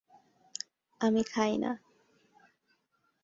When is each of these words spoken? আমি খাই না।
আমি 1.01 1.21
খাই 1.23 1.53
না। 1.57 1.71